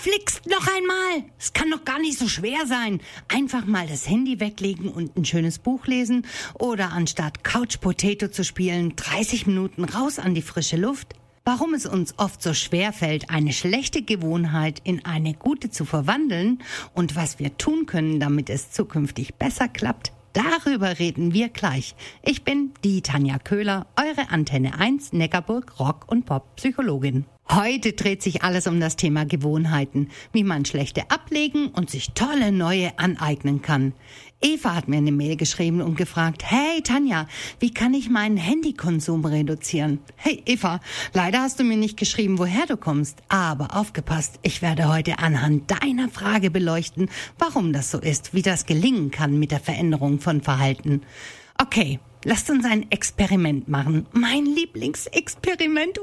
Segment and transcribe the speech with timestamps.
[0.00, 1.30] Verflixt noch einmal!
[1.38, 3.02] Es kann doch gar nicht so schwer sein.
[3.28, 6.24] Einfach mal das Handy weglegen und ein schönes Buch lesen
[6.58, 11.16] oder anstatt Couch Potato zu spielen, 30 Minuten raus an die frische Luft.
[11.44, 16.62] Warum es uns oft so schwer fällt, eine schlechte Gewohnheit in eine gute zu verwandeln
[16.94, 21.94] und was wir tun können, damit es zukünftig besser klappt, darüber reden wir gleich.
[22.22, 27.26] Ich bin die Tanja Köhler, eure Antenne 1 Neckarburg Rock und Pop Psychologin.
[27.52, 32.52] Heute dreht sich alles um das Thema Gewohnheiten, wie man schlechte ablegen und sich tolle
[32.52, 33.92] neue aneignen kann.
[34.40, 37.26] Eva hat mir eine Mail geschrieben und gefragt, hey Tanja,
[37.58, 39.98] wie kann ich meinen Handykonsum reduzieren?
[40.14, 40.78] Hey Eva,
[41.12, 45.72] leider hast du mir nicht geschrieben, woher du kommst, aber aufgepasst, ich werde heute anhand
[45.72, 50.40] deiner Frage beleuchten, warum das so ist, wie das gelingen kann mit der Veränderung von
[50.40, 51.02] Verhalten.
[51.58, 54.06] Okay, Lasst uns ein Experiment machen.
[54.12, 55.98] Mein Lieblingsexperiment.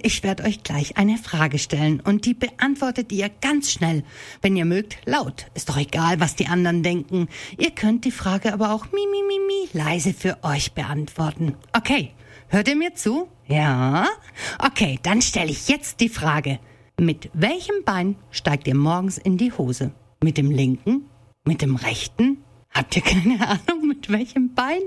[0.00, 4.04] Ich werde euch gleich eine Frage stellen und die beantwortet ihr ganz schnell.
[4.40, 5.46] Wenn ihr mögt, laut.
[5.54, 7.26] Ist doch egal, was die anderen denken.
[7.58, 11.56] Ihr könnt die Frage aber auch mi, mi, mi, mi leise für euch beantworten.
[11.72, 12.12] Okay,
[12.46, 13.28] hört ihr mir zu?
[13.48, 14.06] Ja?
[14.60, 16.60] Okay, dann stelle ich jetzt die Frage.
[17.00, 19.90] Mit welchem Bein steigt ihr morgens in die Hose?
[20.22, 21.06] Mit dem linken?
[21.44, 22.44] Mit dem rechten?
[22.76, 24.82] Habt ihr keine Ahnung, mit welchem Bein?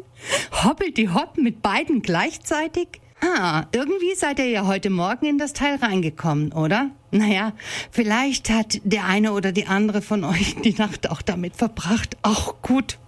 [0.64, 2.88] Hoppelt die Hopp mit beiden gleichzeitig?
[3.22, 6.92] Ah, irgendwie seid ihr ja heute Morgen in das Teil reingekommen, oder?
[7.12, 7.54] Naja,
[7.92, 12.16] vielleicht hat der eine oder die andere von euch die Nacht auch damit verbracht.
[12.22, 13.00] Auch gut.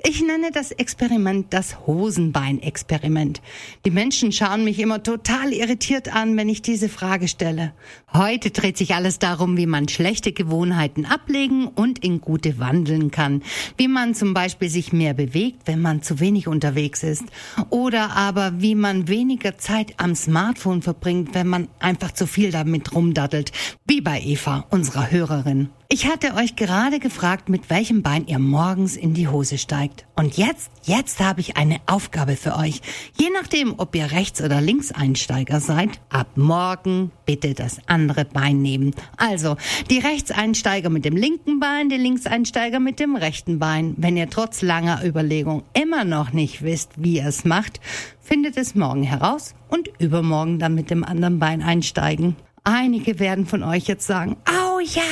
[0.00, 3.42] Ich nenne das Experiment das Hosenbein-Experiment.
[3.84, 7.72] Die Menschen schauen mich immer total irritiert an, wenn ich diese Frage stelle.
[8.12, 13.42] Heute dreht sich alles darum, wie man schlechte Gewohnheiten ablegen und in gute wandeln kann.
[13.76, 17.24] Wie man zum Beispiel sich mehr bewegt, wenn man zu wenig unterwegs ist.
[17.70, 22.94] Oder aber wie man weniger Zeit am Smartphone verbringt, wenn man einfach zu viel damit
[22.94, 23.50] rumdaddelt.
[23.84, 25.70] Wie bei Eva, unserer Hörerin.
[25.90, 30.04] Ich hatte euch gerade gefragt, mit welchem Bein ihr morgens in die Hose steigt.
[30.16, 32.82] Und jetzt, jetzt habe ich eine Aufgabe für euch.
[33.18, 38.94] Je nachdem, ob ihr Rechts- oder Linkseinsteiger seid, ab morgen bitte das andere Bein nehmen.
[39.16, 39.56] Also,
[39.88, 43.94] die Rechtseinsteiger mit dem linken Bein, die Linkseinsteiger mit dem rechten Bein.
[43.96, 47.80] Wenn ihr trotz langer Überlegung immer noch nicht wisst, wie ihr es macht,
[48.20, 52.36] findet es morgen heraus und übermorgen dann mit dem anderen Bein einsteigen.
[52.64, 55.02] Einige werden von euch jetzt sagen, oh ja,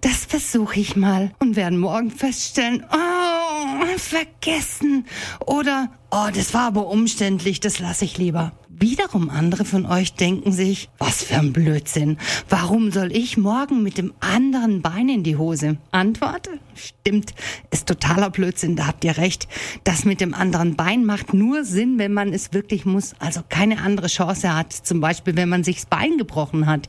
[0.00, 1.30] das versuche ich mal.
[1.38, 3.17] Und werden morgen feststellen, oh,
[3.96, 5.06] vergessen
[5.44, 8.52] oder oh, das war aber umständlich, das lasse ich lieber.
[8.80, 12.16] Wiederum andere von euch denken sich, was für ein Blödsinn.
[12.48, 15.78] Warum soll ich morgen mit dem anderen Bein in die Hose?
[15.90, 16.48] Antwort?
[16.76, 17.34] Stimmt,
[17.72, 19.48] ist totaler Blödsinn, da habt ihr recht.
[19.82, 23.80] Das mit dem anderen Bein macht nur Sinn, wenn man es wirklich muss, also keine
[23.80, 24.72] andere Chance hat.
[24.72, 26.88] Zum Beispiel, wenn man sich das Bein gebrochen hat.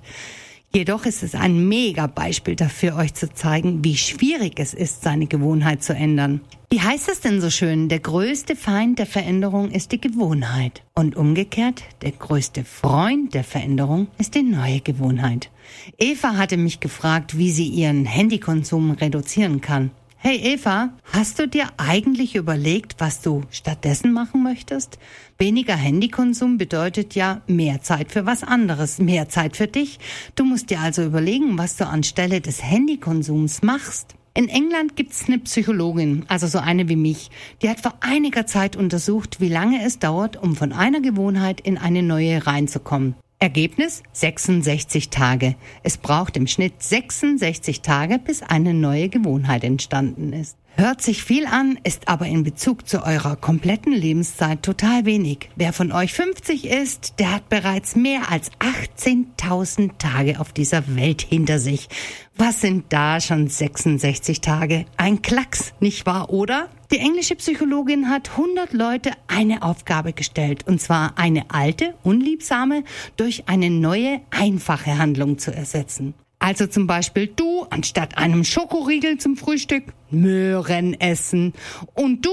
[0.72, 5.26] Jedoch ist es ein mega Beispiel dafür, euch zu zeigen, wie schwierig es ist, seine
[5.26, 6.42] Gewohnheit zu ändern.
[6.72, 7.90] Wie heißt es denn so schön?
[7.90, 10.84] Der größte Feind der Veränderung ist die Gewohnheit.
[10.94, 15.50] Und umgekehrt, der größte Freund der Veränderung ist die neue Gewohnheit.
[15.98, 19.90] Eva hatte mich gefragt, wie sie ihren Handykonsum reduzieren kann.
[20.18, 25.00] Hey Eva, hast du dir eigentlich überlegt, was du stattdessen machen möchtest?
[25.40, 29.98] Weniger Handykonsum bedeutet ja mehr Zeit für was anderes, mehr Zeit für dich.
[30.36, 34.19] Du musst dir also überlegen, was du anstelle des Handykonsums machst.
[34.40, 37.30] In England gibt's eine Psychologin, also so eine wie mich,
[37.62, 41.78] die hat vor einiger Zeit untersucht, wie lange es dauert, um von einer Gewohnheit in
[41.78, 43.16] eine neue reinzukommen.
[43.40, 45.56] Ergebnis 66 Tage.
[45.84, 50.56] Es braucht im Schnitt 66 Tage, bis eine neue Gewohnheit entstanden ist.
[50.76, 55.50] Hört sich viel an, ist aber in Bezug zu eurer kompletten Lebenszeit total wenig.
[55.58, 61.22] Wer von euch 50 ist, der hat bereits mehr als 18.000 Tage auf dieser Welt
[61.22, 61.90] hinter sich.
[62.38, 64.86] Was sind da schon 66 Tage?
[64.96, 66.70] Ein Klacks, nicht wahr, oder?
[66.92, 72.86] Die englische Psychologin hat 100 Leute eine Aufgabe gestellt, und zwar eine alte, unliebsame
[73.18, 76.14] durch eine neue, einfache Handlung zu ersetzen.
[76.40, 81.54] Also zum Beispiel du anstatt einem Schokoriegel zum Frühstück Möhren essen
[81.94, 82.32] und du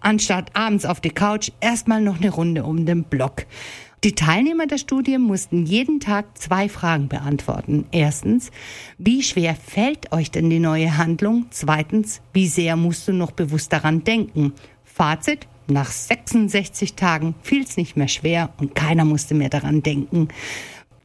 [0.00, 3.46] anstatt abends auf die Couch erstmal noch eine Runde um den Block.
[4.04, 7.84] Die Teilnehmer der Studie mussten jeden Tag zwei Fragen beantworten.
[7.90, 8.52] Erstens,
[8.96, 11.46] wie schwer fällt euch denn die neue Handlung?
[11.50, 14.52] Zweitens, wie sehr musst du noch bewusst daran denken?
[14.84, 20.28] Fazit, Nach 66 Tagen fiel es nicht mehr schwer und keiner musste mehr daran denken.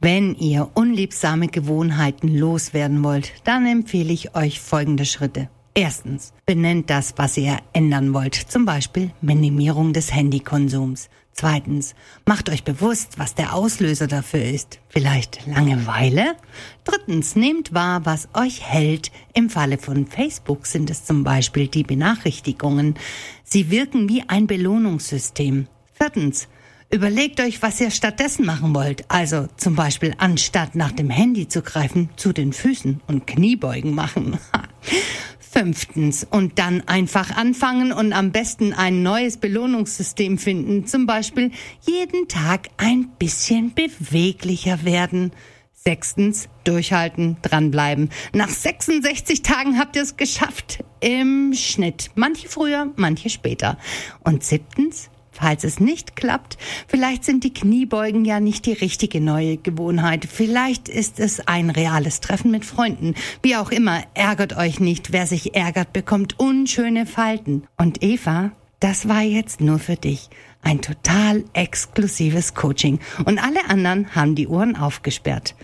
[0.04, 5.48] Wenn ihr unliebsame Gewohnheiten loswerden wollt, dann empfehle ich euch folgende Schritte.
[5.72, 11.08] Erstens, benennt das, was ihr ändern wollt, zum Beispiel Minimierung des Handykonsums.
[11.32, 11.94] Zweitens,
[12.26, 14.78] macht euch bewusst, was der Auslöser dafür ist.
[14.90, 16.36] Vielleicht Langeweile?
[16.84, 19.10] Drittens, nehmt wahr, was euch hält.
[19.32, 22.96] Im Falle von Facebook sind es zum Beispiel die Benachrichtigungen.
[23.42, 25.66] Sie wirken wie ein Belohnungssystem.
[25.94, 26.48] Viertens,
[26.90, 29.04] Überlegt euch, was ihr stattdessen machen wollt.
[29.08, 34.38] Also zum Beispiel anstatt nach dem Handy zu greifen, zu den Füßen und Kniebeugen machen.
[35.54, 40.86] Fünftens, und dann einfach anfangen und am besten ein neues Belohnungssystem finden.
[40.86, 41.52] Zum Beispiel
[41.82, 45.30] jeden Tag ein bisschen beweglicher werden.
[45.72, 48.10] Sechstens, durchhalten, dranbleiben.
[48.32, 50.82] Nach 66 Tagen habt ihr es geschafft.
[51.00, 52.10] Im Schnitt.
[52.16, 53.78] Manche früher, manche später.
[54.20, 59.56] Und siebtens, Falls es nicht klappt, vielleicht sind die Kniebeugen ja nicht die richtige neue
[59.56, 60.28] Gewohnheit.
[60.30, 63.14] Vielleicht ist es ein reales Treffen mit Freunden.
[63.42, 65.12] Wie auch immer, ärgert euch nicht.
[65.12, 67.64] Wer sich ärgert, bekommt unschöne Falten.
[67.76, 70.30] Und Eva, das war jetzt nur für dich.
[70.62, 73.00] Ein total exklusives Coaching.
[73.24, 75.56] Und alle anderen haben die Ohren aufgesperrt.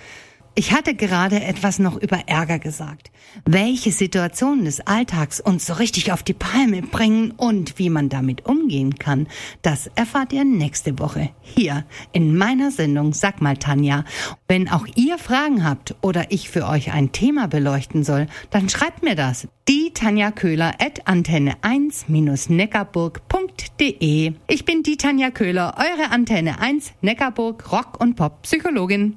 [0.57, 3.13] Ich hatte gerade etwas noch über Ärger gesagt.
[3.45, 8.47] Welche Situationen des Alltags uns so richtig auf die Palme bringen und wie man damit
[8.47, 9.29] umgehen kann,
[9.63, 14.05] das erfahrt ihr nächste Woche hier in meiner Sendung Sag mal Tanja.
[14.49, 19.05] Wenn auch ihr Fragen habt oder ich für euch ein Thema beleuchten soll, dann schreibt
[19.05, 19.47] mir das.
[19.69, 24.33] Die Tanja Köhler at antenne 1-neckarburg.de.
[24.49, 29.17] Ich bin die Tanja Köhler, eure Antenne 1 Neckarburg Rock und Pop Psychologin.